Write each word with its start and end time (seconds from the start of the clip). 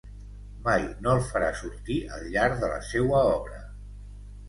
Mai 0.67 0.87
no 1.01 1.13
el 1.17 1.21
farà 1.27 1.51
sortir 1.61 1.99
al 2.17 2.27
llarg 2.35 2.59
de 2.67 2.73
la 2.75 2.83
seua 2.91 3.25
obra. 3.39 3.65